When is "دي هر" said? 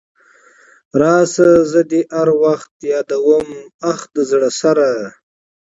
1.91-2.29